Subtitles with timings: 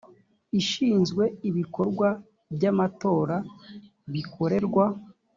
[0.59, 2.07] ishinzwe ibikorwa
[2.55, 3.37] by amatora
[4.11, 4.85] bikorerwa